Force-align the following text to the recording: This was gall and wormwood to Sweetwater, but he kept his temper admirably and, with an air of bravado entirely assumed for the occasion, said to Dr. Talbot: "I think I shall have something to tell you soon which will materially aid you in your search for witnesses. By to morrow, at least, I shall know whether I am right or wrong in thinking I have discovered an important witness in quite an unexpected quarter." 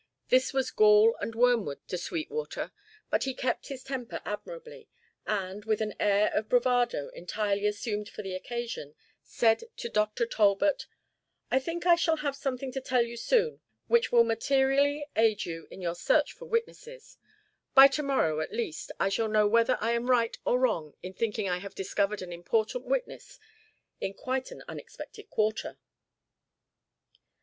This 0.29 0.51
was 0.51 0.71
gall 0.71 1.15
and 1.19 1.35
wormwood 1.35 1.87
to 1.89 1.95
Sweetwater, 1.95 2.71
but 3.11 3.25
he 3.25 3.35
kept 3.35 3.67
his 3.67 3.83
temper 3.83 4.19
admirably 4.25 4.89
and, 5.27 5.63
with 5.65 5.79
an 5.79 5.93
air 5.99 6.31
of 6.33 6.49
bravado 6.49 7.09
entirely 7.09 7.67
assumed 7.67 8.09
for 8.09 8.23
the 8.23 8.33
occasion, 8.33 8.95
said 9.21 9.65
to 9.77 9.89
Dr. 9.89 10.25
Talbot: 10.25 10.87
"I 11.51 11.59
think 11.59 11.85
I 11.85 11.93
shall 11.93 12.15
have 12.17 12.35
something 12.35 12.71
to 12.71 12.81
tell 12.81 13.03
you 13.03 13.15
soon 13.15 13.59
which 13.85 14.11
will 14.11 14.23
materially 14.23 15.05
aid 15.15 15.45
you 15.45 15.67
in 15.69 15.81
your 15.83 15.93
search 15.93 16.33
for 16.33 16.45
witnesses. 16.45 17.19
By 17.75 17.87
to 17.89 18.01
morrow, 18.01 18.39
at 18.39 18.51
least, 18.51 18.91
I 18.99 19.07
shall 19.07 19.27
know 19.29 19.45
whether 19.45 19.77
I 19.79 19.91
am 19.91 20.09
right 20.09 20.35
or 20.45 20.57
wrong 20.59 20.95
in 21.03 21.13
thinking 21.13 21.47
I 21.47 21.59
have 21.59 21.75
discovered 21.75 22.23
an 22.23 22.33
important 22.33 22.85
witness 22.85 23.37
in 23.99 24.15
quite 24.15 24.49
an 24.49 24.63
unexpected 24.67 25.29
quarter." 25.29 25.77